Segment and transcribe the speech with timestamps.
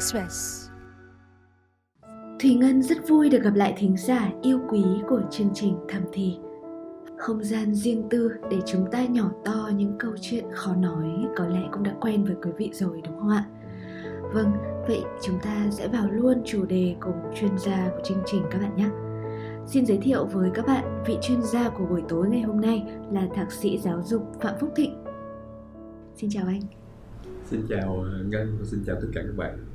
[0.00, 0.68] Express.
[2.40, 6.02] Thùy Ngân rất vui được gặp lại thính giả yêu quý của chương trình Thầm
[6.12, 6.36] Thì.
[7.18, 11.46] Không gian riêng tư để chúng ta nhỏ to những câu chuyện khó nói có
[11.46, 13.44] lẽ cũng đã quen với quý vị rồi đúng không ạ?
[14.32, 14.52] Vâng,
[14.88, 18.58] vậy chúng ta sẽ vào luôn chủ đề cùng chuyên gia của chương trình các
[18.58, 18.88] bạn nhé.
[19.66, 22.86] Xin giới thiệu với các bạn vị chuyên gia của buổi tối ngày hôm nay
[23.12, 25.04] là Thạc sĩ giáo dục Phạm Phúc Thịnh.
[26.16, 26.62] Xin chào anh.
[27.46, 29.69] Xin chào Ngân và xin chào tất cả các bạn.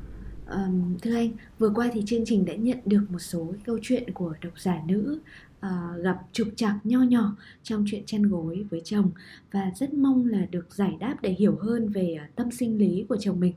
[0.51, 4.13] Um, thưa anh, vừa qua thì chương trình đã nhận được một số câu chuyện
[4.13, 5.19] của độc giả nữ
[5.65, 9.11] uh, gặp trục trặc nho nhỏ trong chuyện chăn gối với chồng
[9.51, 13.05] và rất mong là được giải đáp để hiểu hơn về uh, tâm sinh lý
[13.09, 13.53] của chồng mình.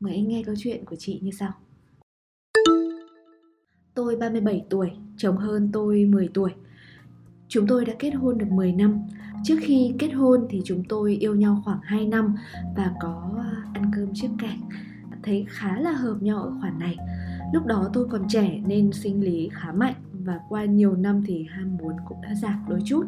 [0.00, 1.52] Mời anh nghe câu chuyện của chị như sau.
[3.94, 6.50] Tôi 37 tuổi, chồng hơn tôi 10 tuổi.
[7.48, 9.00] Chúng tôi đã kết hôn được 10 năm.
[9.44, 12.34] Trước khi kết hôn thì chúng tôi yêu nhau khoảng 2 năm
[12.76, 14.60] và có ờ, ăn cơm trước cảnh.
[15.24, 16.96] Thấy khá là hợp nhau ở khoản này.
[17.52, 21.46] Lúc đó tôi còn trẻ nên sinh lý khá mạnh và qua nhiều năm thì
[21.50, 23.06] ham muốn cũng đã giảm đôi chút.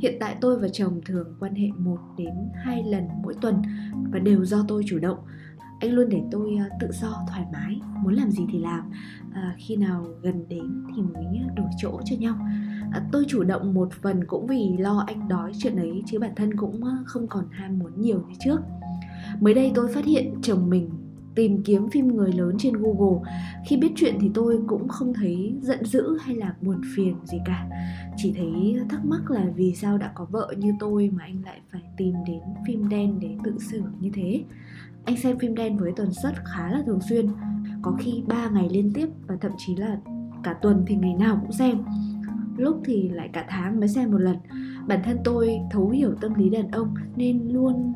[0.00, 3.62] Hiện tại tôi và chồng thường quan hệ 1 đến 2 lần mỗi tuần
[4.12, 5.18] và đều do tôi chủ động
[5.80, 8.90] anh luôn để tôi ờ, tự do thoải mái muốn làm gì thì làm
[9.32, 12.34] à, khi nào gần đến thì mới đổi chỗ cho nhau
[12.92, 16.32] à, tôi chủ động một phần cũng vì lo anh đói chuyện ấy chứ bản
[16.36, 18.60] thân cũng ờ, không còn ham muốn nhiều như trước
[19.40, 20.90] mới đây tôi phát hiện chồng mình
[21.34, 23.32] tìm kiếm phim người lớn trên Google.
[23.66, 27.38] Khi biết chuyện thì tôi cũng không thấy giận dữ hay là buồn phiền gì
[27.44, 27.68] cả.
[28.16, 31.60] Chỉ thấy thắc mắc là vì sao đã có vợ như tôi mà anh lại
[31.72, 34.44] phải tìm đến phim đen để tự xử như thế.
[35.04, 37.26] Anh xem phim đen với tần suất khá là thường xuyên,
[37.82, 39.98] có khi 3 ngày liên tiếp và thậm chí là
[40.42, 41.78] cả tuần thì ngày nào cũng xem.
[42.56, 44.36] Lúc thì lại cả tháng mới xem một lần.
[44.88, 47.92] Bản thân tôi thấu hiểu tâm lý đàn ông nên luôn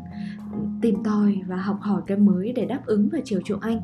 [0.83, 3.81] tìm tòi và học hỏi cái mới để đáp ứng và chiều chuộng anh.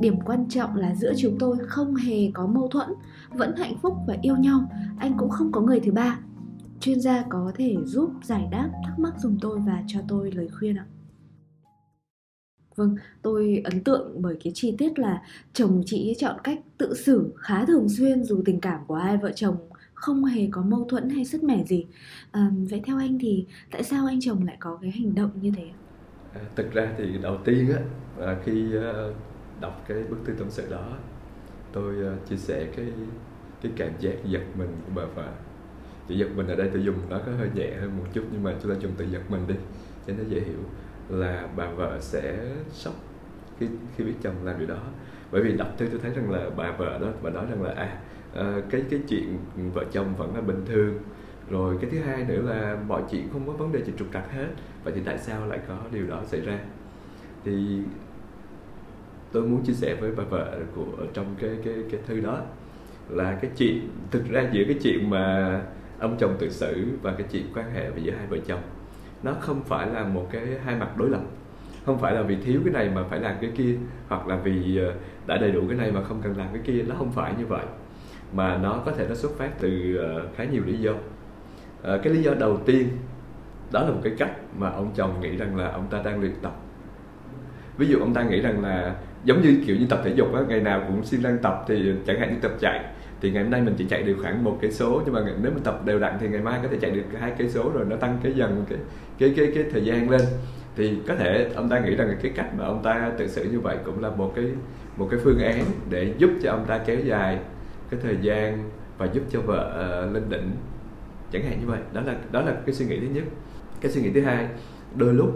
[0.00, 2.88] Điểm quan trọng là giữa chúng tôi không hề có mâu thuẫn,
[3.30, 4.70] vẫn hạnh phúc và yêu nhau.
[4.98, 6.18] Anh cũng không có người thứ ba.
[6.80, 10.48] Chuyên gia có thể giúp giải đáp thắc mắc dùng tôi và cho tôi lời
[10.58, 10.86] khuyên ạ.
[12.76, 17.34] Vâng, tôi ấn tượng bởi cái chi tiết là chồng chị chọn cách tự xử
[17.36, 19.56] khá thường xuyên dù tình cảm của hai vợ chồng
[19.94, 21.86] không hề có mâu thuẫn hay sứt mẻ gì.
[22.30, 25.52] À, vậy theo anh thì tại sao anh chồng lại có cái hành động như
[25.56, 25.64] thế?
[25.64, 25.87] ạ
[26.56, 27.80] thực ra thì đầu tiên á
[28.26, 28.92] à, khi à,
[29.60, 30.96] đọc cái bức thư tâm sự đó
[31.72, 32.86] tôi à, chia sẻ cái
[33.62, 35.28] cái cảm giác giật mình của bà vợ
[36.08, 38.42] chỉ giật mình ở đây tôi dùng nó có hơi nhẹ hơn một chút nhưng
[38.42, 39.54] mà chúng ta dùng từ giật mình đi
[40.06, 40.58] cho nó dễ hiểu
[41.08, 42.38] là bà vợ sẽ
[42.70, 42.94] sốc
[43.60, 43.66] khi
[43.96, 44.82] khi biết chồng làm điều đó.
[45.30, 47.70] Bởi vì đọc thư tôi thấy rằng là bà vợ đó bà nói rằng là
[47.70, 47.98] à,
[48.34, 49.38] à cái cái chuyện
[49.74, 50.98] vợ chồng vẫn là bình thường
[51.50, 54.32] rồi cái thứ hai nữa là mọi chuyện không có vấn đề gì trục trặc
[54.32, 54.48] hết.
[54.84, 56.58] Vậy thì tại sao lại có điều đó xảy ra?
[57.44, 57.80] Thì
[59.32, 62.40] tôi muốn chia sẻ với bà vợ của trong cái cái cái thư đó
[63.08, 65.60] là cái chuyện, thực ra giữa cái chuyện mà
[65.98, 68.60] ông chồng tự xử và cái chuyện quan hệ giữa hai vợ chồng,
[69.22, 71.20] nó không phải là một cái hai mặt đối lập.
[71.86, 73.76] Không phải là vì thiếu cái này mà phải làm cái kia,
[74.08, 74.94] hoặc là vì ờ,
[75.26, 76.82] đã đầy đủ cái này mà không cần làm cái kia.
[76.88, 77.64] Nó không phải như vậy,
[78.32, 80.92] mà nó có thể nó xuất phát từ ờ, khá nhiều lý do
[81.82, 82.88] à, cái lý do đầu tiên
[83.72, 86.32] đó là một cái cách mà ông chồng nghĩ rằng là ông ta đang luyện
[86.42, 86.56] tập.
[87.78, 88.94] Ví dụ ông ta nghĩ rằng là
[89.24, 91.92] giống như kiểu như tập thể dục á ngày nào cũng xin đang tập thì
[92.06, 92.84] chẳng hạn như tập chạy
[93.20, 95.52] thì ngày hôm nay mình chỉ chạy được khoảng một cây số nhưng mà nếu
[95.52, 97.84] mình tập đều đặn thì ngày mai có thể chạy được hai cây số rồi
[97.88, 98.78] nó tăng cái dần cái
[99.18, 100.20] cái cái cái thời gian lên.
[100.76, 103.60] Thì có thể ông ta nghĩ rằng cái cách mà ông ta tự xử như
[103.60, 104.44] vậy cũng là một cái
[104.96, 107.38] một cái phương án để giúp cho ông ta kéo dài
[107.90, 110.50] cái thời gian và giúp cho vợ uh, lên đỉnh
[111.32, 111.80] chẳng hạn như vậy.
[111.92, 113.24] Đó là đó là cái suy nghĩ thứ nhất.
[113.80, 114.48] Cái suy nghĩ thứ hai
[114.94, 115.28] đôi lúc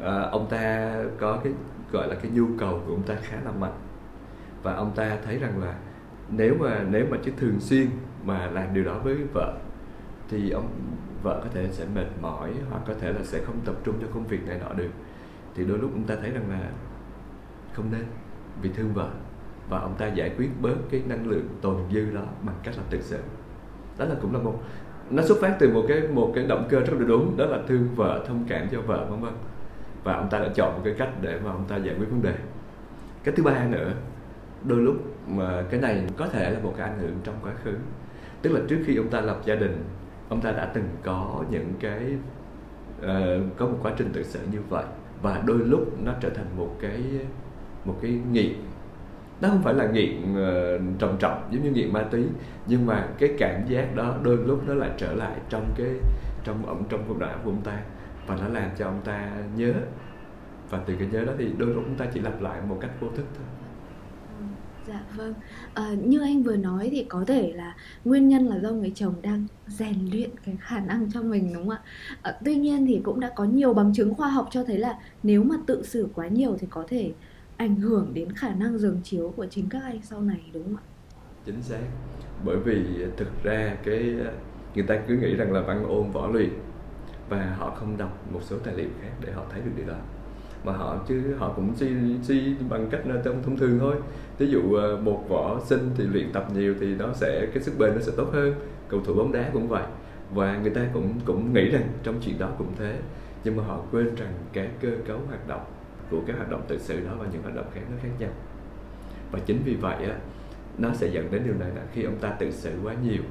[0.00, 1.52] uh, ông ta có cái
[1.92, 3.72] gọi là cái nhu cầu của ông ta khá là mạnh.
[4.62, 5.74] Và ông ta thấy rằng là
[6.30, 7.86] nếu mà nếu mà chứ thường xuyên
[8.24, 9.58] mà làm điều đó với vợ
[10.30, 10.68] thì ông
[11.22, 14.06] vợ có thể sẽ mệt mỏi hoặc có thể là sẽ không tập trung cho
[14.14, 14.90] công việc này nọ được.
[15.54, 16.70] Thì đôi lúc ông ta thấy rằng là
[17.72, 18.04] không nên
[18.62, 19.10] vì thương vợ.
[19.68, 22.82] Và ông ta giải quyết bớt cái năng lượng tồn dư đó bằng cách là
[22.90, 23.18] tự sự
[23.98, 24.62] đó là cũng là một
[25.10, 27.58] nó xuất phát từ một cái một cái động cơ rất là đúng đó là
[27.68, 29.32] thương vợ thông cảm cho vợ vân vân.
[30.04, 32.22] Và ông ta đã chọn một cái cách để mà ông ta giải quyết vấn
[32.22, 32.34] đề.
[33.24, 33.92] Cái thứ ba nữa
[34.64, 34.96] đôi lúc
[35.28, 37.74] mà cái này có thể là một cái ảnh hưởng trong quá khứ.
[38.42, 39.84] Tức là trước khi ông ta lập gia đình
[40.28, 42.02] ông ta đã từng có những cái
[42.98, 44.84] uh, có một quá trình tự sự như vậy.
[45.22, 47.02] Và đôi lúc nó trở thành một cái
[47.84, 48.56] một cái nghiệp
[49.40, 52.24] nó không phải là nghiện uh, trầm trọng giống như nghiện ma túy
[52.66, 55.88] nhưng mà cái cảm giác đó đôi lúc nó lại trở lại trong cái
[56.44, 57.80] trong ông trong cuộc đời của ông ta
[58.26, 59.72] và nó làm cho ông ta nhớ
[60.70, 62.90] và từ cái nhớ đó thì đôi lúc chúng ta chỉ lặp lại một cách
[63.00, 63.46] vô thức thôi
[64.88, 65.34] Dạ vâng.
[65.74, 69.14] À, như anh vừa nói thì có thể là nguyên nhân là do người chồng
[69.22, 71.82] đang rèn luyện cái khả năng cho mình đúng không ạ?
[72.22, 74.98] À, tuy nhiên thì cũng đã có nhiều bằng chứng khoa học cho thấy là
[75.22, 77.12] nếu mà tự xử quá nhiều thì có thể
[77.58, 80.76] ảnh hưởng đến khả năng dường chiếu của chính các anh sau này, đúng không
[80.76, 80.82] ạ?
[81.46, 81.80] Chính xác.
[82.44, 82.84] Bởi vì
[83.16, 84.14] thực ra cái,
[84.74, 86.50] người ta cứ nghĩ rằng là văn ôn, võ luyện
[87.28, 89.94] và họ không đọc một số tài liệu khác để họ thấy được điều đó.
[90.64, 91.88] Mà họ chứ, họ cũng suy
[92.22, 93.96] suy bằng cách trong thông thường thôi.
[94.38, 97.72] Ví dụ ờ, một võ sinh thì luyện tập nhiều thì nó sẽ, cái sức
[97.78, 98.54] bền nó sẽ tốt hơn.
[98.88, 99.84] Cầu thủ bóng đá cũng vậy.
[100.34, 102.98] Và người ta cũng cũng nghĩ rằng trong chuyện đó cũng thế.
[103.44, 105.62] Nhưng mà họ quên rằng cái cơ cấu hoạt động
[106.10, 108.30] của các hoạt động tự sự đó và những hoạt động khác nó khác nhau.
[109.30, 110.16] Và chính vì vậy á,
[110.78, 113.22] nó sẽ dẫn đến điều này là khi ông ta tự sự quá nhiều,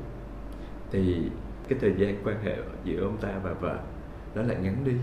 [0.92, 1.22] thì
[1.68, 3.80] cái thời gian quan hệ giữa ông ta và vợ
[4.36, 4.94] nó lại ngắn đi.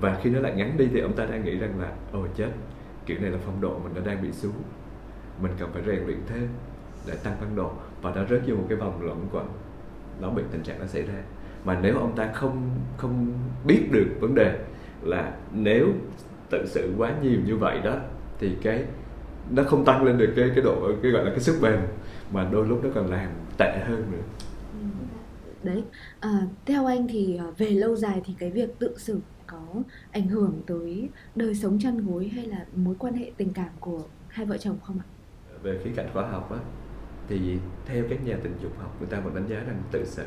[0.00, 2.50] Và khi nó lại ngắn đi thì ông ta đang nghĩ rằng là, ồ, chết,
[3.06, 4.62] kiểu này là phong độ mình nó đang bị xuống,
[5.42, 6.48] mình cần phải rèn luyện thêm
[7.06, 7.72] để tăng phong độ.
[8.02, 9.46] Và nó rớt vô một cái vòng luẩn quẩn,
[10.20, 11.22] nó bị tình trạng nó xảy ra.
[11.64, 13.32] Mà nếu ông ta không không
[13.64, 14.58] biết được vấn đề
[15.02, 15.88] là nếu
[16.50, 17.96] tự sự quá nhiều như vậy đó
[18.38, 18.84] thì cái
[19.50, 21.80] nó không tăng lên được cái cái độ cái gọi là cái sức bền
[22.32, 24.22] mà đôi lúc nó còn làm tệ hơn nữa
[25.62, 25.84] đấy
[26.20, 30.28] à, theo anh thì à, về lâu dài thì cái việc tự xử có ảnh
[30.28, 34.46] hưởng tới đời sống chăn gối hay là mối quan hệ tình cảm của hai
[34.46, 35.06] vợ chồng không ạ?
[35.62, 36.58] Về khía cạnh khoa học á,
[37.28, 40.24] thì theo các nhà tình dục học người ta vẫn đánh giá rằng tự xử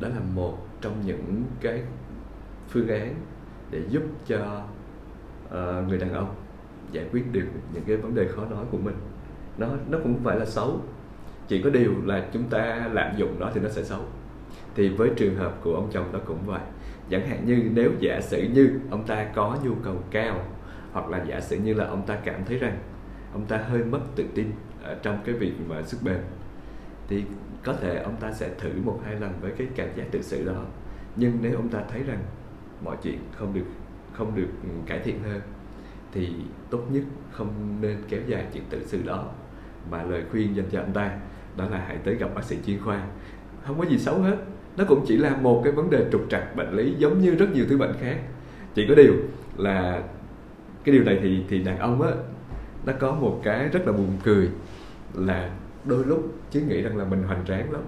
[0.00, 1.82] đó là một trong những cái
[2.68, 3.14] phương án
[3.70, 4.66] để giúp cho
[5.54, 6.34] uh, người đàn ông
[6.92, 8.96] giải quyết được những cái vấn đề khó nói của mình.
[9.58, 10.80] Nó nó cũng phải là xấu.
[11.48, 14.00] Chỉ có điều là chúng ta lạm dụng nó thì nó sẽ xấu.
[14.74, 16.60] Thì với trường hợp của ông chồng đó cũng vậy.
[17.10, 20.44] Chẳng hạn như nếu giả sử như ông ta có nhu cầu cao
[20.92, 22.78] hoặc là giả sử như là ông ta cảm thấy rằng
[23.32, 24.50] ông ta hơi mất tự tin
[24.82, 26.18] ở trong cái việc mà sức bền
[27.08, 27.24] thì
[27.64, 30.46] có thể ông ta sẽ thử một hai lần với cái cảm giác tự sự
[30.46, 30.64] đó.
[31.16, 32.18] Nhưng nếu ông ta thấy rằng
[32.84, 33.66] mọi chuyện không được
[34.20, 35.40] không được ừ, cải thiện hơn,
[36.12, 36.28] thì
[36.70, 39.28] tốt nhất không nên kéo dài chuyện tự sự đó.
[39.90, 41.18] Mà lời khuyên dành cho anh ta
[41.56, 43.06] đó là hãy tới gặp bác sĩ chuyên khoa.
[43.64, 44.36] Không có gì xấu hết,
[44.76, 47.46] nó cũng chỉ là một cái vấn đề trục trặc, bệnh lý, giống như rất
[47.54, 48.16] nhiều thứ bệnh khác.
[48.74, 49.14] Chỉ có điều
[49.56, 50.02] là
[50.84, 52.10] cái điều này thì thì đàn ông á,
[52.86, 54.48] nó có một cái rất là buồn cười
[55.14, 55.50] là
[55.84, 57.82] đôi lúc chứ nghĩ rằng là mình hoành tráng lắm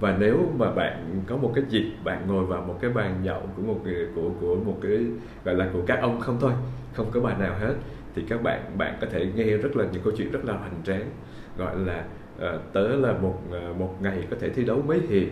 [0.00, 3.42] và nếu mà bạn có một cái dịp bạn ngồi vào một cái bàn nhậu
[3.56, 5.06] của một người của của một cái
[5.44, 6.52] gọi là của các ông không thôi
[6.92, 7.74] không có bà nào hết
[8.14, 10.82] thì các bạn bạn có thể nghe rất là những câu chuyện rất là hoành
[10.84, 11.10] tráng.
[11.58, 12.04] Gọi là
[12.36, 12.42] uh,
[12.72, 15.28] tớ là một uh, một ngày có thể thi đấu mấy hiệp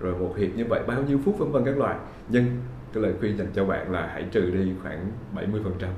[0.00, 1.96] rồi một hiệp như vậy bao nhiêu phút vân vân các loại.
[2.28, 2.44] Nhưng
[2.92, 5.90] cái lời khuyên dành cho bạn là hãy trừ đi khoảng 70 phần trăm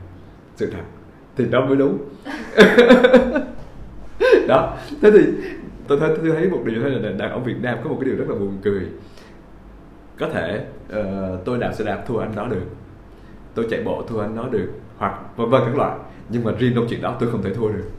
[0.56, 0.82] sự thật.
[1.36, 1.98] Thì đó mới đúng.
[4.48, 4.76] Đó.
[5.02, 5.20] Thế thì
[5.92, 8.10] tôi thấy tôi thấy một điều thế là đàn ông Việt Nam có một cái
[8.10, 8.86] điều rất là buồn cười.
[10.18, 10.66] Có thể
[10.98, 12.66] uh, tôi đạp xe đạp thua anh đó được.
[13.54, 15.98] Tôi chạy bộ thua anh đó được hoặc vân vân các loại.
[16.28, 17.90] Nhưng mà riêng trong chuyện đó tôi không thể thua được.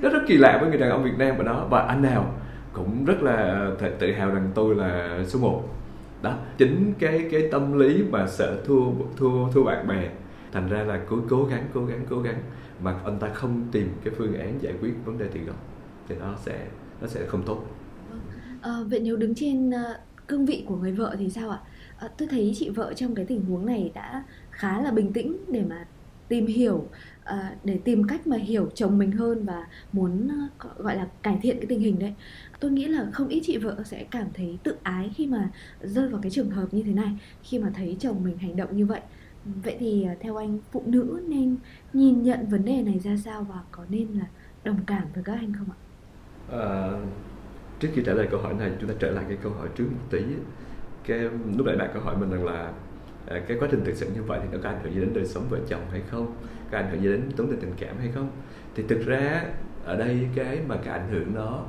[0.00, 1.66] Rất rất kỳ lạ với người đàn ông Việt Nam ở đó.
[1.70, 2.34] Và anh nào
[2.72, 5.62] cũng rất là tự hào rằng tôi là số 1
[6.22, 8.82] đó chính cái cái tâm lý mà sợ thua
[9.16, 10.08] thua thua bạn bè.
[10.52, 12.36] Thành ra là cố cố gắng cố gắng cố gắng.
[12.82, 15.56] Mà anh ta không tìm cái phương án giải quyết vấn đề tiền gốc
[16.08, 16.66] thì nó sẽ
[17.00, 17.64] nó sẽ không tốt.
[18.60, 21.58] À, vậy nếu đứng trên ờ, cương vị của người vợ thì sao ạ?
[21.98, 25.36] À, tôi thấy chị vợ trong cái tình huống này đã khá là bình tĩnh
[25.48, 25.86] để mà
[26.28, 26.88] tìm hiểu
[27.24, 30.28] à, để tìm cách mà hiểu chồng mình hơn và muốn
[30.78, 32.14] gọi là cải thiện cái tình hình đấy.
[32.60, 35.50] Tôi nghĩ là không ít chị vợ sẽ cảm thấy tự ái khi mà
[35.82, 38.76] rơi vào cái trường hợp như thế này khi mà thấy chồng mình hành động
[38.76, 39.00] như vậy.
[39.44, 41.56] Vậy thì theo anh phụ nữ nên
[41.92, 44.26] nhìn nhận vấn đề này ra sao và có nên là
[44.64, 45.78] đồng cảm với các anh không ạ?
[46.52, 46.90] À,
[47.78, 49.84] trước khi trả lời câu hỏi này chúng ta trở lại cái câu hỏi trước
[49.90, 50.22] một tí.
[51.06, 51.18] Cái
[51.56, 52.72] lúc nãy bạn có hỏi mình rằng là
[53.26, 55.10] à, cái quá trình thực sự như vậy thì nó có ảnh hưởng gì đến
[55.14, 56.34] đời sống vợ chồng hay không?
[56.70, 58.30] Có ảnh hưởng gì đến vấn đề tình cảm hay không?
[58.74, 59.44] Thì thực ra
[59.84, 61.64] ở đây cái mà cái ảnh hưởng nó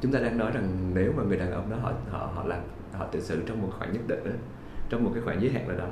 [0.00, 2.60] chúng ta đang nói rằng nếu mà người đàn ông đó họ họ họ làm
[2.92, 4.30] họ tự xử trong một khoảng nhất định đó,
[4.88, 5.88] trong một cái khoảng giới hạn nào đó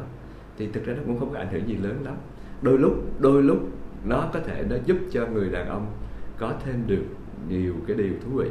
[0.58, 2.14] thì thực ra nó cũng không có ảnh hưởng gì lớn lắm.
[2.62, 3.58] Đôi lúc đôi lúc
[4.04, 5.86] nó có thể nó giúp cho người đàn ông
[6.38, 7.04] có thêm được
[7.48, 8.50] nhiều cái điều thú vị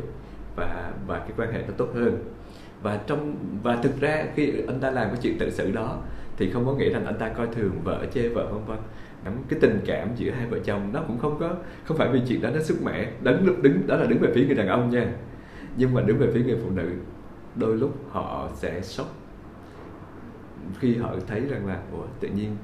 [0.56, 2.24] và và cái quan hệ nó tốt hơn.
[2.84, 6.02] Và trong, và thực ra khi anh ta làm cái chuyện tự xử đó
[6.38, 8.78] thì không có nghĩa rằng anh ta coi thường vợ, chê vợ, vân vân.
[9.50, 12.42] Cái tình cảm giữa hai vợ chồng nó cũng không có, không phải vì chuyện
[12.42, 15.12] đó nó sức mẻ đứng đứng, đó là đứng về phía người đàn ông nha.
[15.78, 16.90] Nhưng mà đứng về phía người phụ nữ,
[17.56, 19.08] đôi lúc họ sẽ sốc.
[20.80, 22.56] Khi họ thấy rằng là, ủa, tự nhiên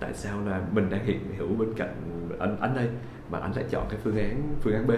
[0.00, 1.94] tại sao là mình đang hiện hữu bên cạnh
[2.38, 2.88] anh anh đây
[3.30, 4.90] mà anh lại chọn cái phương án phương án B?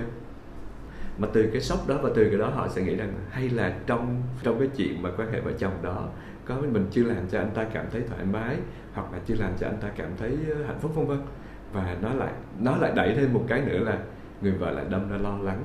[1.20, 3.74] Mà từ cái sốc đó và từ cái đó họ sẽ nghĩ rằng hay là
[3.86, 6.08] trong trong cái chuyện mà quan hệ vợ chồng đó,
[6.44, 8.56] có mình chưa làm cho anh ta cảm thấy thoải mái,
[8.92, 11.18] hoặc là chưa làm cho anh ta cảm thấy ờ, hạnh phúc, vân vân.
[11.72, 13.98] Và nó lại nó lại đẩy thêm một cái nữa là
[14.42, 15.64] người vợ lại đâm ra lo lắng.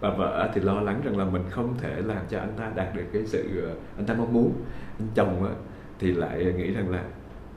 [0.00, 2.96] Và vợ thì lo lắng rằng là mình không thể làm cho anh ta đạt
[2.96, 4.52] được cái sự ờ, anh ta mong muốn.
[4.98, 5.54] Anh chồng
[5.98, 7.04] thì lại nghĩ rằng là,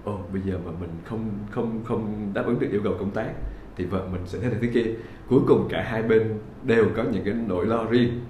[0.04, 3.30] ồ, bây giờ mà mình không không không đáp ứng được yêu cầu công tác
[3.76, 4.86] thì vợ mình sẽ thế này thế kia
[5.30, 8.22] cuối cùng cả hai bên đều có những cái nỗi lo riêng.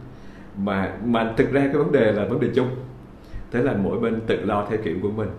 [0.57, 2.69] Mà mà thực ra cái vấn đề là vấn đề chung.
[3.51, 5.29] Thế là mỗi bên tự lo theo kiểu của mình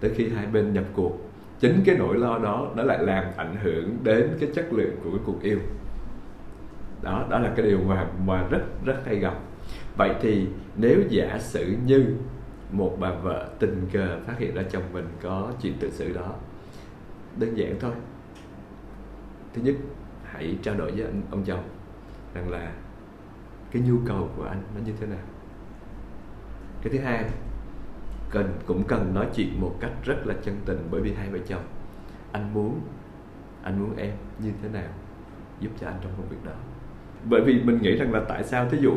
[0.00, 1.18] tới khi hai bên nhập cuộc.
[1.60, 5.10] Chính cái nỗi lo đó nó lại làm ảnh hưởng đến cái chất lượng của
[5.10, 5.58] cái cuộc yêu.
[7.02, 9.34] Đó đó là cái điều mà mà rất rất hay gặp.
[9.96, 10.46] Vậy thì
[10.76, 12.04] nếu giả sử như
[12.72, 16.34] một bà vợ tình cờ phát hiện ra chồng mình có chuyện tự xử đó,
[17.36, 17.92] đơn giản thôi.
[19.54, 19.74] Thứ nhất
[20.38, 21.62] hãy trao đổi với anh ông chồng
[22.34, 22.72] rằng là
[23.70, 25.24] cái nhu cầu của anh nó như thế nào.
[26.82, 27.24] Cái thứ hai,
[28.30, 31.38] cần, cũng cần nói chuyện một cách rất là chân tình bởi vì hai vợ
[31.46, 31.62] chồng.
[32.32, 32.80] Anh muốn
[33.62, 34.88] anh muốn em như thế nào
[35.60, 36.52] giúp cho anh trong công việc đó.
[37.24, 38.92] Bởi vì mình nghĩ rằng là tại sao thí dụ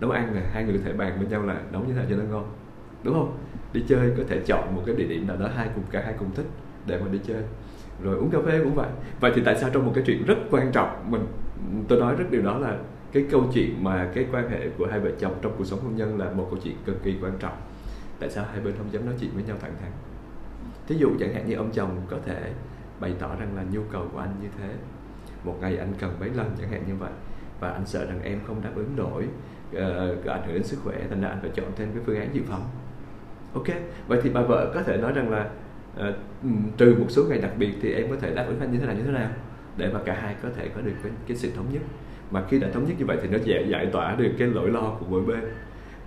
[0.00, 2.06] nấu ăn là hai người có thể bàn với nhau là nấu như thế nào
[2.10, 2.52] cho nó ngon,
[3.02, 3.38] đúng không?
[3.72, 6.14] Đi chơi có thể chọn một cái địa điểm nào đó hai cùng cả hai
[6.18, 6.46] cùng thích
[6.86, 7.42] để mà đi chơi
[8.02, 8.88] rồi uống cà phê cũng vậy.
[9.20, 11.26] Vậy thì tại sao trong một cái chuyện rất quan trọng mình
[11.88, 12.78] tôi nói rất điều đó là
[13.12, 15.96] cái câu chuyện mà cái quan hệ của hai vợ chồng trong cuộc sống hôn
[15.96, 17.56] nhân là một câu chuyện cực kỳ quan trọng.
[18.18, 19.90] Tại sao hai bên không dám nói chuyện với nhau thẳng thắn?
[20.86, 22.52] Thí dụ chẳng hạn như ông chồng có thể
[23.00, 24.68] bày tỏ rằng là nhu cầu của anh như thế.
[25.44, 27.12] Một ngày anh cần mấy lần chẳng hạn như vậy
[27.60, 29.24] và anh sợ rằng em không đáp ứng nổi
[29.76, 32.34] uh, ảnh hưởng đến sức khỏe thành ra anh phải chọn thêm cái phương án
[32.34, 32.68] dự phòng.
[33.54, 33.66] Ok
[34.08, 35.50] vậy thì bà vợ có thể nói rằng là
[36.00, 36.14] uh,
[36.76, 38.86] trừ một số ngày đặc biệt thì em có thể đáp ứng anh như thế
[38.86, 39.30] nào như thế nào
[39.76, 41.82] để mà cả hai có thể có được cái, cái sự thống nhất.
[42.30, 44.70] Mà khi đã thống nhất như vậy thì nó giải giải tỏa được cái nỗi
[44.70, 45.40] lo của mỗi bên.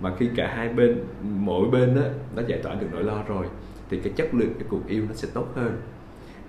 [0.00, 2.02] Mà khi cả hai bên mỗi bên đó
[2.36, 3.46] nó giải tỏa được nỗi lo rồi
[3.90, 5.80] thì cái chất lượng cái cuộc yêu nó sẽ tốt hơn.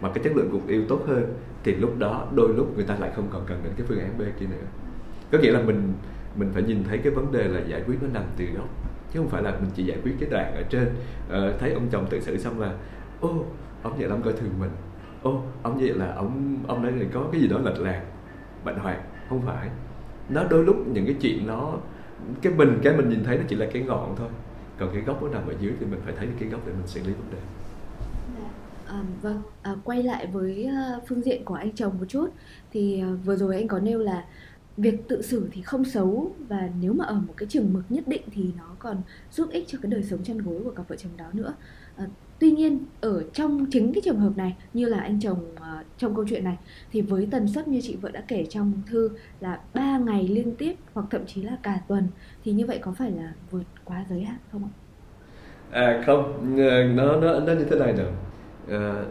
[0.01, 2.95] Mà cái chất lượng cuộc yêu tốt hơn thì lúc đó đôi lúc người ta
[2.99, 4.67] lại không còn cần đến cái phương án B kia nữa.
[5.31, 5.93] Có nghĩa là mình
[6.35, 8.69] mình phải nhìn thấy cái vấn đề là giải quyết nó nằm từ gốc
[9.13, 10.85] chứ không phải là mình chỉ giải quyết cái đoạn ở trên.
[10.85, 12.73] Uh, thấy ông chồng tự xử xong là
[13.21, 13.45] ô
[13.83, 14.71] ông vậy là ông coi thường mình.
[15.23, 18.03] Ô ông vậy là ông ông nói là có cái gì đó lệch lạc.
[18.65, 19.69] Bệnh hoạn không phải.
[20.29, 21.73] Nó đôi lúc những cái chuyện nó
[22.41, 24.29] cái mình cái mình nhìn thấy nó chỉ là cái ngọn thôi.
[24.79, 26.87] Còn cái gốc nó nằm ở dưới thì mình phải thấy cái gốc để mình
[26.87, 27.39] xử lý vấn đề.
[28.39, 28.49] Dạ.
[28.87, 32.29] À, vâng, à, quay lại với à, phương diện của anh chồng một chút.
[32.71, 34.25] Thì à, vừa rồi anh có nêu là
[34.77, 38.07] việc tự xử thì không xấu và nếu mà ở một cái chừng mực nhất
[38.07, 40.95] định thì nó còn giúp ích cho cái đời sống chăn gối của cặp vợ
[40.95, 41.53] chồng đó nữa.
[41.97, 42.05] À,
[42.39, 46.15] tuy nhiên ở trong chính cái trường hợp này như là anh chồng uh, trong
[46.15, 46.57] câu chuyện này
[46.91, 50.55] thì với tần suất như chị vợ đã kể trong thư là 3 ngày liên
[50.55, 52.07] tiếp hoặc thậm chí là cả tuần
[52.43, 54.71] thì như vậy có phải là vượt quá giới hạn không ạ?
[55.71, 56.55] À không,
[56.95, 58.03] nó nó nó như thế này nè.
[58.67, 59.05] Ờ,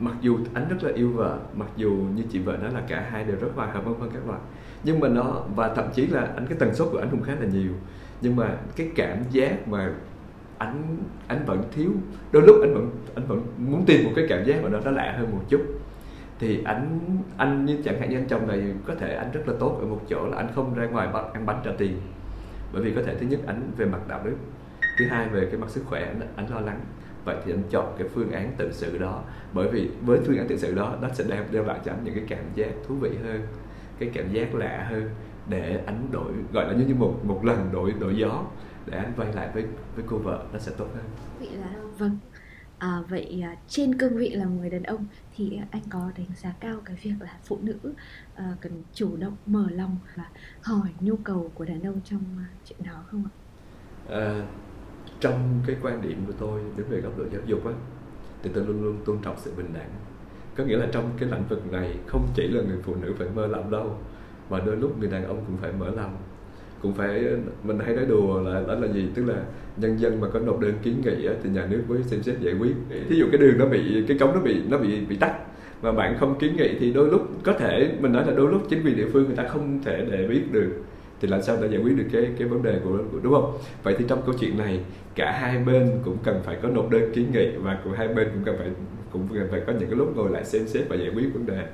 [0.00, 3.08] mặc dù anh rất là yêu vợ mặc dù như chị vợ nói là cả
[3.10, 4.40] hai đều rất hòa hợp vân vân các loại
[4.84, 7.32] nhưng mà nó và thậm chí là anh cái tần suất của anh cũng khá
[7.40, 7.72] là nhiều.
[8.20, 9.90] Nhưng mà cái cảm giác mà
[10.58, 10.96] anh
[11.26, 11.90] anh vẫn thiếu.
[12.32, 14.90] Đôi lúc anh vẫn anh vẫn muốn tìm một cái cảm giác mà nó nó
[14.90, 15.60] lạ hơn một chút.
[16.38, 16.98] Thì anh
[17.36, 19.86] anh như chẳng hạn như anh chồng này có thể anh rất là tốt ở
[19.86, 22.00] một chỗ là anh không ra ngoài bắt ăn bánh trả tiền.
[22.72, 24.36] Bởi vì có thể thứ nhất anh về mặt đạo đức
[24.98, 26.80] thứ hai về cái mặt sức khỏe anh, anh lo lắng.
[27.24, 29.22] Vậy thì anh chọn cái phương án tự sự đó.
[29.52, 32.04] Bởi vì với phương án tự sự đó nó sẽ đem đem lại cho anh
[32.04, 33.40] những cái cảm giác thú vị hơn
[33.98, 35.10] cái cảm giác lạ hơn
[35.48, 38.44] để anh đổi gọi là như như một một lần đổi đổi gió
[38.90, 39.64] để anh quay lại với
[39.96, 41.04] với cô vợ nó sẽ tốt hơn.
[41.38, 42.18] Vậy là vâng.
[42.78, 46.54] À, vậy à, trên cương vị là người đàn ông thì anh có đánh giá
[46.60, 47.78] cao cái việc là phụ nữ
[48.34, 50.24] à, cần chủ động mở lòng và
[50.62, 53.32] hỏi nhu cầu của đàn ông trong à, chuyện đó không ạ?
[54.08, 54.46] À,
[55.20, 57.72] trong cái quan điểm của tôi đến về góc độ giáo dục á
[58.42, 59.90] thì tôi luôn luôn tôn trọng sự bình đẳng.
[60.56, 63.28] Có nghĩa là trong cái lĩnh vực này không chỉ là người phụ nữ phải
[63.28, 63.98] mơ lòng đâu
[64.50, 66.16] mà đôi lúc người đàn ông cũng phải mở lòng
[66.82, 67.24] cũng phải
[67.64, 69.08] mình hay nói đùa là đó là gì?
[69.14, 69.34] Tức là
[69.76, 72.40] nhân dân mà có nộp đơn kiến nghị á, thì nhà nước mới xem xét
[72.40, 72.72] giải quyết.
[73.08, 75.34] Thí dụ cái đường nó bị cái cống nó bị nó bị bị tắt
[75.82, 78.62] mà bạn không kiến nghị thì đôi lúc có thể mình nói là đôi lúc
[78.70, 80.72] chính quyền địa phương người ta không thể để biết được
[81.20, 83.52] thì làm sao để giải quyết được cái cái vấn đề của, của đúng không?
[83.82, 84.80] Vậy thì trong câu chuyện này
[85.14, 88.28] cả hai bên cũng cần phải có nộp đơn kiến nghị và của hai bên
[88.34, 88.70] cũng cần phải
[89.12, 91.46] cũng cần phải có những cái lúc ngồi lại xem xét và giải quyết vấn
[91.46, 91.66] đề.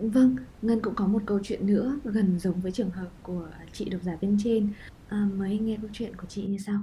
[0.00, 3.84] Vâng, Ngân cũng có một câu chuyện nữa gần giống với trường hợp của chị
[3.84, 4.68] độc giả bên trên.
[5.08, 6.78] À, mời anh nghe câu chuyện của chị như sau.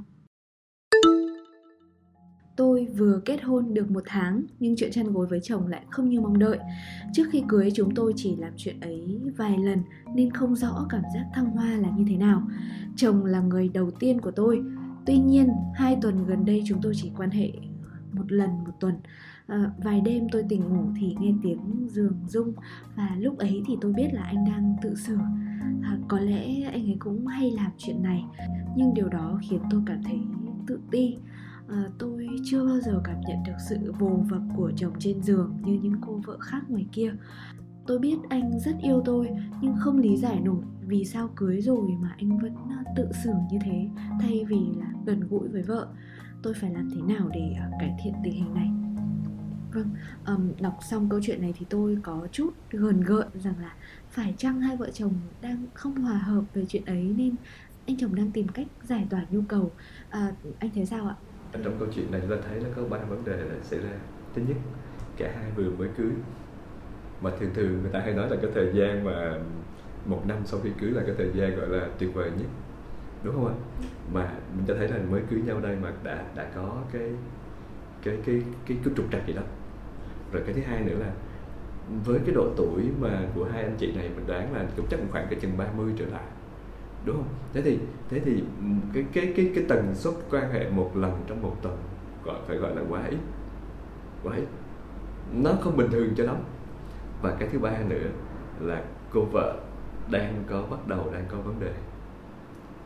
[0.92, 1.24] Tôi
[2.56, 6.10] tôi vừa kết hôn được một tháng nhưng chuyện chăn gối với chồng lại không
[6.10, 6.60] như mong đợi.
[7.14, 9.80] Trước khi cưới chúng tôi chỉ làm chuyện ấy vài lần
[10.16, 12.44] nên không rõ cảm giác thăng hoa là như thế nào.
[12.96, 14.64] Chồng là người đầu tiên của tôi.
[15.06, 17.52] Tuy nhiên, hai tuần gần đây chúng tôi chỉ quan hệ
[18.12, 18.96] một lần một tuần.
[19.48, 22.54] À, vài đêm tôi tỉnh ngủ thì nghe tiếng giường rung
[22.96, 25.18] và lúc ấy thì tôi biết là anh đang tự xử.
[25.62, 28.24] À, ờ, có lẽ anh ấy cũng hay làm chuyện này,
[28.76, 30.20] nhưng điều đó khiến tôi cảm thấy
[30.68, 31.18] tự ti.
[31.68, 35.58] À, tôi chưa bao giờ cảm nhận được sự vồ vập của chồng trên giường
[35.66, 37.14] như những cô vợ khác ngoài kia.
[37.88, 39.30] Tôi biết anh rất yêu tôi
[39.62, 42.56] nhưng không lý giải nổi vì sao cưới rồi mà anh vẫn
[42.96, 45.88] tự xử như thế thay vì là gần gũi với vợ.
[46.44, 48.83] Tôi phải làm thế nào để cải thiện tình hình này?
[49.74, 49.90] Vâng
[50.28, 53.76] um, đọc xong câu chuyện này thì tôi có chút gần gợn rằng là
[54.10, 57.36] phải chăng hai vợ chồng đang không hòa hợp về chuyện ấy nên
[57.88, 59.72] anh chồng đang tìm cách giải tỏa nhu cầu?
[60.10, 61.16] À, anh thấy sao ạ?
[61.64, 63.90] Trong câu chuyện này chúng ta thấy là có ba vấn đề là xảy ra.
[64.36, 64.58] Thứ nhất
[65.18, 66.12] cả hai vừa mới cưới.
[67.22, 69.40] Mà thường thường người ta hay nói là cái thời gian mà
[70.06, 72.48] một năm sau khi cưới là cái thời gian gọi là tuyệt vời nhất
[73.24, 73.54] đúng không ạ?
[74.14, 77.12] Mà mình cho thấy là mới cưới nhau đây mà đã đã có cái
[78.04, 79.42] cái cái cái cái trục trặc gì đó
[80.34, 81.12] rồi cái thứ hai nữa là
[82.06, 85.00] với cái độ tuổi mà của hai anh chị này, mình đoán là cũng chắc
[85.12, 86.24] khoảng cái chừng 30 trở lại,
[87.06, 87.28] đúng không?
[87.54, 88.44] Thế thì thế thì
[88.94, 91.78] cái cái cái cái tần suất quan hệ một lần trong một tuần
[92.26, 93.18] gọi, phải gọi là quá ít
[94.24, 94.46] quá ít.
[95.34, 96.36] Nó không bình thường cho lắm.
[97.22, 98.08] Và cái thứ ba nữa
[98.60, 99.60] là cô vợ
[100.12, 101.74] đang có, bắt đầu đang có vấn đề.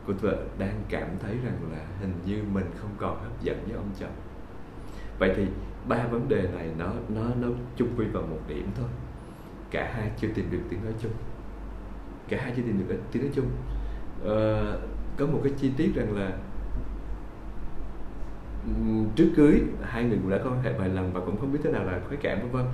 [0.06, 3.76] Cô vợ đang cảm thấy rằng là hình như mình không còn hấp dẫn với
[3.76, 4.12] ông chồng.
[5.18, 5.46] Vậy thì
[5.86, 8.88] ba vấn đề này nó nó nó chung quy vào một điểm thôi.
[9.70, 11.12] Cả hai chưa tìm được tiếng nói chung.
[12.28, 13.46] Cả hai chưa tìm được tiếng nói chung.
[14.22, 14.80] Uh,
[15.16, 16.32] có một cái chi tiết rằng là
[19.16, 21.58] trước cưới hai người cũng đã có quan hệ vài lần và cũng không biết
[21.62, 22.64] thế nào là khoái cảm vân vân.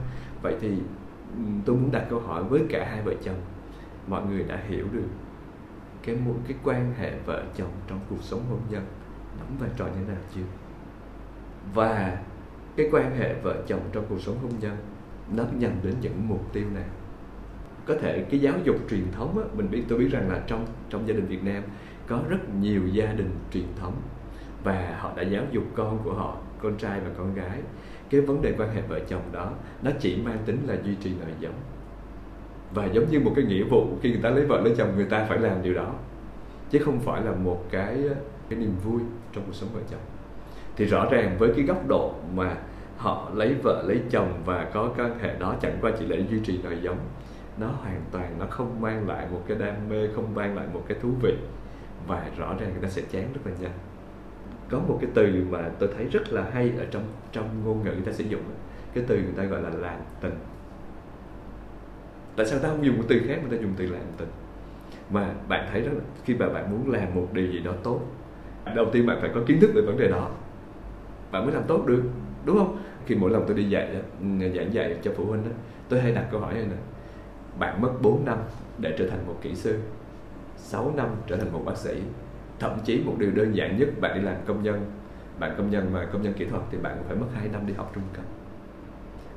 [0.43, 0.79] Vậy thì
[1.65, 3.41] tôi muốn đặt câu hỏi với cả hai vợ chồng.
[4.07, 5.09] Mọi người đã hiểu được
[6.03, 8.87] cái một cái quan hệ vợ chồng trong cuộc sống hôn nhân
[9.39, 10.43] đóng vai trò như thế nào chưa?
[11.75, 12.19] Và
[12.77, 14.77] cái quan hệ vợ chồng trong cuộc sống hôn nhân
[15.37, 16.89] nó nhằm đến những mục tiêu nào
[17.87, 20.67] có thể cái giáo dục truyền thống á, mình biết tôi biết rằng là trong
[20.91, 21.63] trong gia đình Việt Nam
[22.07, 23.95] có rất nhiều gia đình truyền thống
[24.65, 27.61] và họ đã giáo dục con của họ con trai và con gái.
[28.11, 31.11] Cái vấn đề quan hệ vợ chồng đó nó chỉ mang tính là duy trì
[31.21, 31.55] nợ giống.
[32.75, 35.05] Và giống như một cái nghĩa vụ khi người ta lấy vợ lấy chồng người
[35.05, 35.95] ta phải làm điều đó
[36.71, 37.99] chứ không phải là một cái
[38.49, 39.01] cái niềm vui
[39.33, 40.01] trong cuộc sống vợ chồng
[40.77, 42.57] thì rõ ràng với cái góc độ mà
[42.97, 46.41] họ lấy vợ, lấy chồng và có quan hệ đó chẳng qua chỉ để duy
[46.45, 46.99] trì nợ giống
[47.59, 50.85] nó hoàn toàn nó không mang lại một cái đam mê, không mang lại một
[50.89, 51.35] cái thú vị.
[52.07, 53.79] Và rõ ràng người ta sẽ chán rất là nhanh.
[54.71, 57.91] Có một cái từ mà tôi thấy rất là hay ở trong trong ngôn ngữ
[57.91, 58.41] người ta sử dụng
[58.95, 60.35] cái từ người ta gọi là làm tình.
[62.37, 64.29] Tại sao ta không dùng một từ khác mà ta dùng từ làm tình?
[65.11, 65.91] Mà bạn thấy đó,
[66.25, 68.01] khi mà bạn muốn làm một điều gì đó tốt,
[68.75, 70.31] đầu tiên bạn phải có kiến thức về vấn đề đó
[71.35, 72.03] bạn mới làm tốt được
[72.45, 72.79] đúng không?
[73.07, 73.89] Khi mỗi lần tôi đi dạy
[74.55, 75.51] giảng dạy cho phụ huynh đó,
[75.89, 76.77] tôi hay đặt câu hỏi này nè.
[77.59, 78.39] Bạn mất 4 năm
[78.79, 79.79] để trở thành một kỹ sư
[80.57, 82.03] 6 năm trở thành một bác sĩ
[82.59, 84.91] thậm chí một điều đơn giản nhất bạn đi làm công nhân
[85.39, 87.75] bạn công nhân mà công nhân kỹ thuật thì bạn phải mất 2 năm đi
[87.75, 88.25] học trung cấp.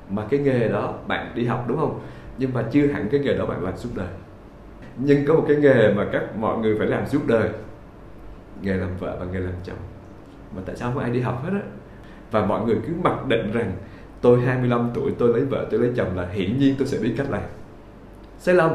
[0.10, 1.99] Mà cái nghề đó bạn đi học đúng không?
[2.38, 4.10] Nhưng mà chưa hẳn cái nghề đó bạn làm suốt đời.
[4.97, 7.49] Nhưng có một cái nghề mà các mọi người phải làm suốt đời
[8.62, 9.77] nghề làm vợ và nghề làm chồng.
[10.55, 11.62] Mà tại sao không ai đi học hết á?
[12.31, 13.71] Và mọi người cứ mặc định rằng,
[14.21, 17.13] tôi 25 tuổi, tôi lấy vợ, tôi lấy chồng là hiển nhiên tôi sẽ biết
[17.17, 17.41] cách làm.
[18.39, 18.71] Sai lầm.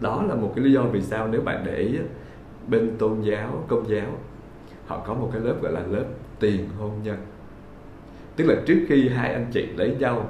[0.00, 1.98] Đó là một cái lý do vì sao nếu bạn để ý
[2.68, 4.06] bên tôn giáo, công giáo,
[4.86, 6.04] họ có một cái lớp gọi là lớp
[6.40, 7.16] tiền hôn nhân.
[8.36, 10.28] Tức là trước khi hai anh chị lấy nhau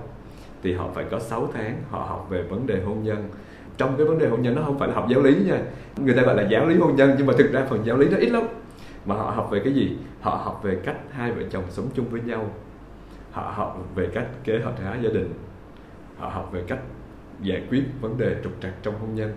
[0.62, 3.28] thì họ phải có 6 tháng họ học về vấn đề hôn nhân.
[3.76, 5.58] Trong cái vấn đề hôn nhân nó không phải là học giáo lý nha.
[5.96, 8.08] Người ta gọi là giáo lý hôn nhân, nhưng mà thực ra phần giáo lý
[8.08, 8.42] nó ít lắm
[9.06, 9.96] mà họ học về cái gì?
[10.20, 12.50] Họ học về cách hai vợ chồng sống chung với nhau.
[13.30, 15.34] Họ học về cách kế hoạch hóa gia đình.
[16.18, 16.80] Họ học về cách
[17.40, 19.36] giải quyết vấn đề trục trặc trong hôn nhân.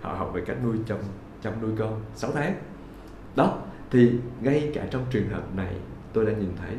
[0.00, 1.02] Họ học về cách nuôi chồng,
[1.42, 2.00] chăm nuôi con.
[2.14, 2.54] 6 tháng.
[3.36, 3.58] Đó,
[3.90, 5.74] thì ngay cả trong trường hợp này,
[6.12, 6.76] tôi đã nhìn thấy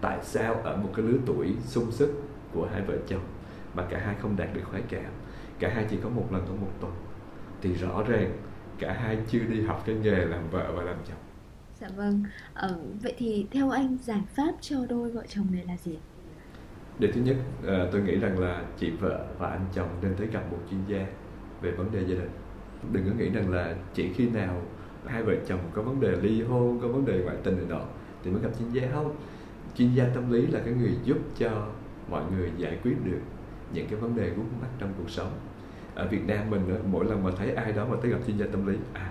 [0.00, 3.22] tại sao ở một cái lứa tuổi sung sức của hai vợ chồng
[3.74, 5.10] mà cả hai không đạt được khoái cảm,
[5.58, 6.92] cả hai chỉ có một lần trong một tuần,
[7.62, 8.32] thì rõ ràng
[8.78, 11.29] cả hai chưa đi học cái nghề làm vợ và làm chồng
[11.80, 12.24] dạ vâng.
[12.54, 15.98] Ờ, vậy thì theo anh giải pháp cho đôi vợ chồng này là gì
[16.98, 20.26] điều thứ nhất à, tôi nghĩ rằng là chị vợ và anh chồng nên tới
[20.26, 21.06] gặp một chuyên gia
[21.62, 22.30] về vấn đề gia đình.
[22.92, 24.62] Đừng có nghĩ rằng là chỉ khi nào
[25.06, 27.80] hai vợ chồng có vấn đề ly hôn có vấn đề ngoại tình này nọ
[28.22, 28.90] thì mới gặp chuyên gia.
[28.92, 29.16] Không
[29.76, 31.66] chuyên gia tâm lý là cái người giúp cho
[32.10, 33.20] mọi người giải quyết được
[33.72, 35.30] những cái vấn đề vướng mắc trong cuộc sống.
[35.94, 38.46] Ở Việt Nam mình mỗi lần mà thấy ai đó mà tới gặp chuyên gia
[38.46, 39.09] tâm lý à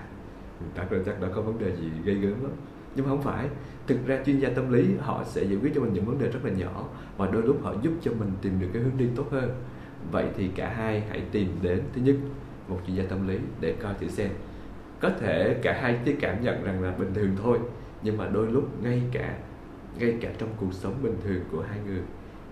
[0.75, 2.51] chắc là chắc đã có vấn đề gì gây gớm lắm.
[2.95, 3.47] Nhưng mà không phải.
[3.87, 6.27] Thực ra chuyên gia tâm lý, họ sẽ giải quyết cho mình những vấn đề
[6.27, 9.05] rất là nhỏ và đôi lúc họ giúp cho mình tìm được cái hướng đi
[9.15, 9.63] tốt hơn.
[10.11, 12.15] Vậy thì cả hai hãy tìm đến, thứ nhất,
[12.67, 14.29] một chuyên gia tâm lý để coi thử xem.
[14.99, 17.59] Có thể cả hai chỉ cảm nhận rằng là bình thường thôi,
[18.03, 19.37] nhưng mà đôi lúc ngay cả
[19.99, 22.01] ngay cả trong cuộc sống bình thường của hai người,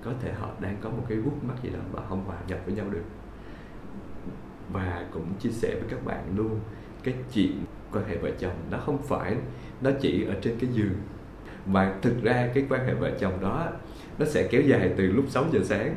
[0.04, 2.60] có thể họ đang có một cái gút mắt gì đó và không hòa nhập
[2.66, 3.04] với nhau được.
[4.72, 6.60] Và cũng chia sẻ với các bạn luôn
[7.08, 9.36] cái chuyện quan hệ vợ chồng, nó không phải,
[9.82, 10.94] nó chỉ ở trên cái giường.
[11.66, 13.68] Mà thực ra cái quan hệ vợ chồng đó,
[14.20, 15.96] nó sẽ kéo dài từ lúc 6 giờ sáng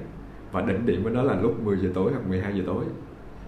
[0.53, 2.85] và đỉnh điểm của nó là lúc 10 giờ tối hoặc 12 giờ tối.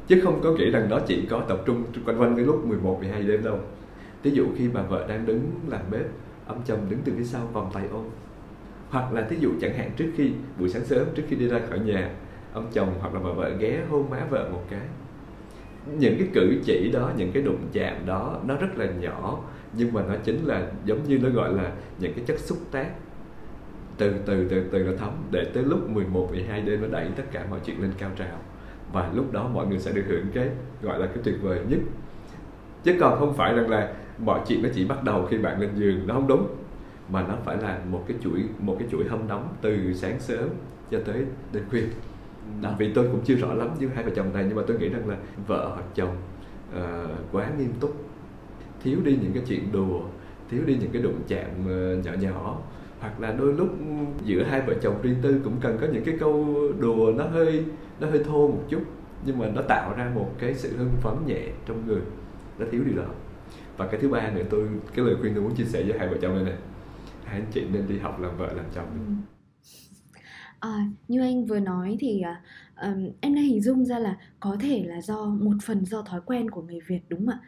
[0.06, 2.98] Chứ không có nghĩ rằng đó chỉ có tập trung quanh quanh cái lúc 11
[3.00, 3.58] 12 đêm đâu.
[4.22, 6.06] Ví dụ khi bà vợ đang đứng làm bếp,
[6.46, 8.04] ông chồng đứng từ phía sau vòng tay ôm.
[8.90, 11.60] Hoặc là thí dụ chẳng hạn trước khi buổi sáng sớm, trước khi đi ra
[11.68, 12.10] khỏi nhà,
[12.52, 14.86] ông chồng hoặc là bà vợ ghé hôn má vợ một cái
[15.86, 19.40] những cái cử chỉ đó, những cái đụng chạm đó, nó rất là nhỏ,
[19.72, 22.86] nhưng mà nó chính là giống như nó gọi là những cái chất xúc tác.
[23.98, 27.22] Từ từ từ từ nó thấm để tới lúc 11 12 đêm nó đẩy tất
[27.32, 28.38] cả mọi chuyện lên cao trào.
[28.92, 30.48] Và lúc đó mọi người sẽ được hưởng cái,
[30.82, 31.78] gọi là cái tuyệt vời nhất.
[32.84, 35.70] Chứ còn không phải rằng là mọi chuyện nó chỉ bắt đầu khi bạn lên
[35.74, 36.46] giường, nó không đúng,
[37.08, 40.48] mà nó phải là một cái chuỗi, một cái chuỗi hâm nóng từ sáng sớm
[40.90, 41.84] cho tới đêm khuya
[42.62, 44.78] à, vì tôi cũng chưa rõ lắm với hai vợ chồng này nhưng mà tôi
[44.78, 46.16] nghĩ rằng là vợ hoặc chồng
[46.76, 47.96] uh, quá nghiêm túc.
[48.82, 50.00] Thiếu đi những cái chuyện đùa
[50.50, 52.58] thiếu đi những cái đụng chạm uh, nhỏ nhỏ.
[53.00, 53.68] Hoặc là đôi lúc
[54.24, 57.64] giữa hai vợ chồng riêng tư cũng cần có những cái câu đùa nó hơi
[58.00, 58.82] nó hơi thô một chút
[59.24, 62.00] nhưng mà nó tạo ra một cái sự hưng phấn nhẹ trong người.
[62.58, 63.08] Nó thiếu điều đó.
[63.76, 66.08] Và cái thứ ba nữa tôi cái lời khuyên tôi muốn chia sẻ với hai
[66.08, 66.54] vợ chồng này này
[67.24, 68.86] hai anh chị nên đi học làm vợ làm chồng.
[68.92, 69.12] Ừ.
[70.62, 72.22] À, như anh vừa nói thì
[72.82, 76.20] um, em đang hình dung ra là có thể là do một phần do thói
[76.26, 77.38] quen của người Việt đúng không ạ?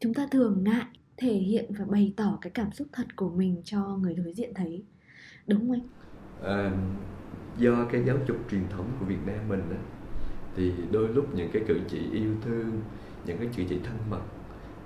[0.00, 3.62] Chúng ta thường ngại thể hiện và bày tỏ cái cảm xúc thật của mình
[3.64, 4.82] cho người đối diện thấy,
[5.46, 5.82] đúng không anh?
[6.42, 6.72] À,
[7.58, 9.78] do cái giáo dục truyền thống của Việt Nam mình á,
[10.56, 12.80] thì đôi lúc những cái cử chỉ yêu thương,
[13.26, 14.22] những cái cử chỉ thân mật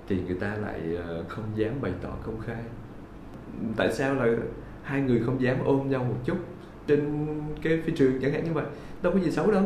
[0.07, 2.63] thì người ta lại ờ, không dám bày tỏ công khai.
[3.77, 4.37] Tại sao là
[4.83, 6.37] hai người không dám ôm nhau một chút
[6.87, 7.27] trên
[7.61, 8.65] cái phi trường chẳng hạn như vậy.
[9.01, 9.63] Đâu có gì xấu đâu,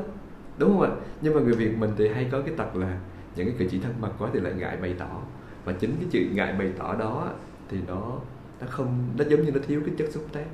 [0.58, 0.90] đúng không ạ?
[1.22, 3.00] Nhưng mà người việt mình thì hay có cái tật là
[3.36, 5.22] những cái cử chỉ thân mật quá thì lại ngại bày tỏ.
[5.66, 7.30] Và chính cái chuyện ngại bày tỏ đó
[7.70, 8.20] thì nó
[8.62, 10.46] nó không, nó giống như nó thiếu cái chất xúc tác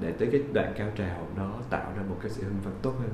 [0.00, 2.94] để tới cái đoạn cao trào nó tạo ra một cái sự hưng phấn tốt
[3.00, 3.10] hơn.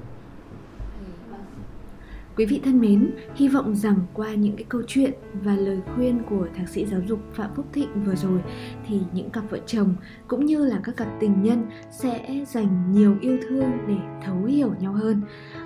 [2.40, 6.22] Quý vị thân mến, hy vọng rằng qua những cái câu chuyện và lời khuyên
[6.30, 8.40] của thạc sĩ giáo dục Phạm Phúc Thịnh vừa rồi
[8.86, 9.94] thì những cặp vợ chồng
[10.28, 14.74] cũng như là các cặp tình nhân sẽ dành nhiều yêu thương để thấu hiểu
[14.80, 15.20] nhau hơn.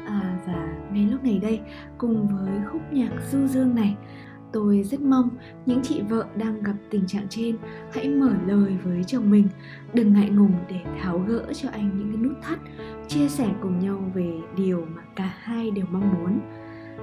[0.07, 1.61] À, và ngay lúc này đây,
[1.99, 3.97] cùng với khúc nhạc du dương này,
[4.53, 5.31] tôi rất mong
[5.67, 7.57] những chị vợ đang gặp tình trạng trên
[7.93, 9.49] hãy mở lời với chồng mình
[9.95, 12.59] đừng ngại ngùng để tháo gỡ cho anh những cái nút thắt
[13.09, 16.41] chia sẻ cùng nhau về điều mà cả hai đều mong muốn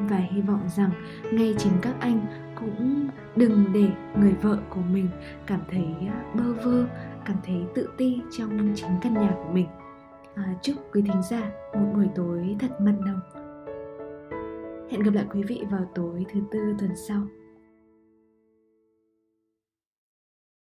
[0.09, 0.91] và hy vọng rằng
[1.31, 3.87] ngay chính các anh cũng đừng để
[4.19, 5.09] người vợ của mình
[5.45, 6.85] cảm thấy à, bơ vơ
[7.25, 9.67] cảm thấy tự ti trong chính căn nhà của mình.
[10.35, 13.19] À, chúc quý thính giả một buổi tối thật mặn nồng.
[14.91, 17.21] Hẹn gặp lại quý vị vào tối thứ tư tuần sau.